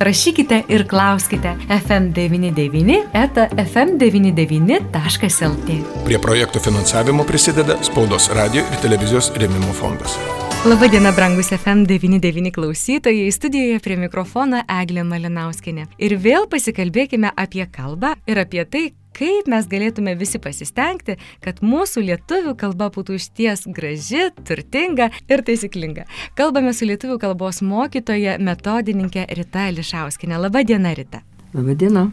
[0.00, 5.80] rašykite ir klauskite FM99 eta FM99.lt.
[6.04, 10.16] Prie projektų finansavimo prisideda Spaudos radio ir televizijos rėmimo fondas.
[10.64, 15.86] Labadiena, brangus FM99 klausytojai, studijoje prie mikrofono Eglė Malinauskinė.
[15.96, 18.82] Ir vėl pasikalbėkime apie kalbą ir apie tai,
[19.16, 26.06] kaip mes galėtume visi pasistengti, kad mūsų lietuvių kalba būtų išties graži, turtinga ir taisyklinga.
[26.38, 30.40] Kalbame su lietuvių kalbos mokytoja, metodininkė Rita Lišauskinė.
[30.40, 31.24] Labadiena, Rita.
[31.54, 32.08] Labadiena.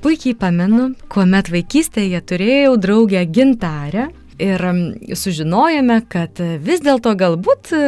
[0.00, 4.06] Puikiai pamenu, kuomet vaikystėje turėjau draugę gintarę,
[4.40, 4.64] ir
[5.16, 7.82] sužinojome, kad vis dėlto galbūt e,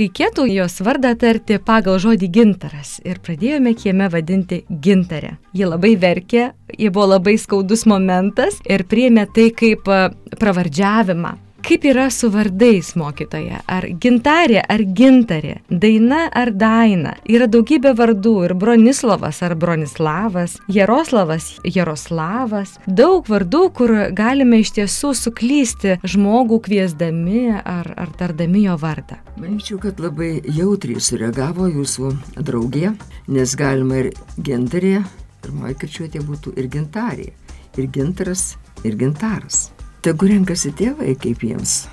[0.00, 5.36] reikėtų jos vardą tarti pagal žodį gintaras ir pradėjome kieme vadinti gintarę.
[5.56, 10.00] Ji labai verkė, ji buvo labai skaudus momentas ir priėmė tai kaip e,
[10.38, 11.36] pravardžiavimą.
[11.68, 13.58] Kaip yra su vardais mokytoje?
[13.68, 17.12] Ar gintarė, ar gintarė, daina ar daina?
[17.28, 22.72] Yra daugybė vardų ir Bronislavas ar Bronislavas, Jaroslavas, Jaroslavas.
[22.88, 29.20] Daug vardų, kur galime iš tiesų suklysti žmogų kviesdami ar, ar tardami jo vardą.
[29.36, 32.14] Manyčiau, kad labai jautriai sureagavo jūsų
[32.48, 32.94] draugė,
[33.28, 35.02] nes galima ir gintarė,
[35.44, 37.34] pirmoji kirčiuotė būtų ir gintarė,
[37.76, 38.54] ir gintaras,
[38.88, 39.66] ir gintaras.
[40.04, 41.86] Tegu renkasi tėvai, kaip jiems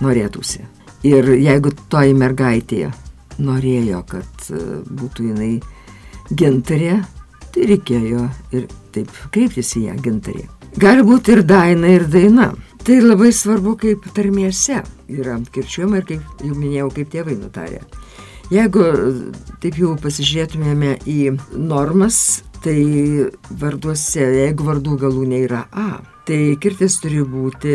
[0.00, 0.64] norėtųsi.
[1.08, 2.90] Ir jeigu toji mergaitė
[3.40, 4.60] norėjo, kad e,
[5.00, 5.52] būtų jinai
[6.36, 7.00] gintarė,
[7.54, 8.26] tai reikėjo
[8.56, 10.46] ir taip kreiptis į ją gintarė.
[10.80, 12.50] Gali būti ir daina, ir daina.
[12.84, 14.80] Tai labai svarbu, kaip tarmėse
[15.12, 17.82] yra kirčiuojama ir kaip jau minėjau, kaip tėvai nutarė.
[18.50, 18.84] Jeigu
[19.62, 21.18] taip jau pasižiūrėtumėme į
[21.54, 22.80] normas, tai
[23.60, 26.00] varduose, jeigu vardų galų nėra A,
[26.30, 27.72] Tai kirtis turi būti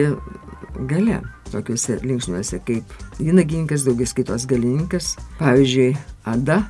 [0.88, 1.18] gale,
[1.52, 5.10] tokiuose linksniuose kaip vynagininkas, daugias kitos galininkas,
[5.42, 5.90] pavyzdžiui,
[6.32, 6.62] Ada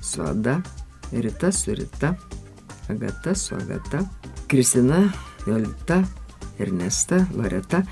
[0.00, 0.54] su Ada,
[1.12, 2.14] Rita su Rita,
[2.88, 4.00] Agata su Agata,
[4.48, 5.02] Kristina,
[5.44, 6.00] Jolita,
[6.56, 7.82] Ernesta, Loreta,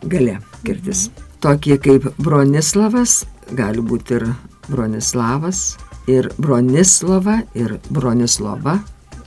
[0.00, 1.10] gale kirtis.
[1.10, 1.26] Mhm.
[1.44, 4.30] Tokie kaip Bronislavas, gali būti ir
[4.70, 5.76] Bronislavas,
[6.08, 8.78] ir Bronislava, ir Bronislova,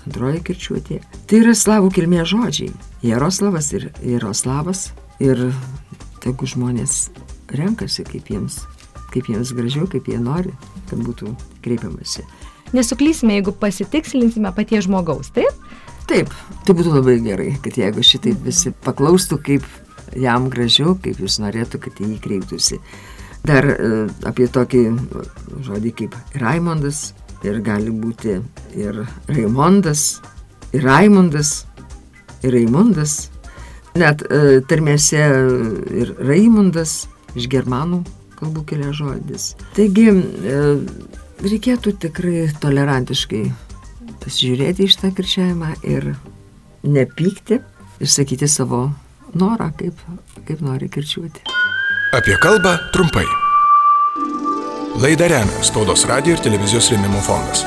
[0.05, 0.99] antroji kirčiuotė.
[1.29, 2.71] Tai yra slavų kilmės žodžiai.
[3.05, 4.89] Jaroslavas ir Jaroslavas.
[5.21, 5.51] Ir
[6.21, 7.11] tegu žmonės
[7.53, 8.63] renkasi, kaip jiems,
[9.13, 10.53] kaip jiems gražiau, kaip jie nori,
[10.89, 11.35] kad būtų
[11.65, 12.25] kreipiamasi.
[12.73, 15.53] Nesuklysime, jeigu pasitikslinsime paties žmogaus, taip?
[16.09, 16.31] Taip,
[16.65, 19.67] tai būtų labai gerai, kad jeigu šitai visi paklaustų, kaip
[20.17, 22.79] jam gražiau, kaip jūs norėtų, kad jį kreiptųsi.
[23.47, 23.75] Dar e,
[24.27, 24.81] apie tokį
[25.65, 27.11] žodį kaip Raimondas
[27.47, 28.37] ir gali būti
[28.77, 30.21] ir Raimondas,
[30.73, 31.53] ir Raimondas,
[32.43, 33.15] ir Raimundas,
[33.97, 35.21] net e, tarmėse
[36.01, 38.03] ir Raimundas iš germanų
[38.39, 39.51] kalbų kilė žodis.
[39.77, 40.61] Taigi e,
[41.41, 43.43] reikėtų tikrai tolerantiškai
[44.21, 46.13] pasižiūrėti iš tą kirčiavimą ir
[46.85, 47.61] nepykti,
[48.01, 48.87] išsakyti savo
[49.37, 50.01] norą, kaip,
[50.47, 51.45] kaip nori kirčiuoti.
[52.17, 53.25] Apie kalbą trumpai.
[54.99, 57.63] Laidą remia Spaudos radio ir televizijos rėmimo fondas.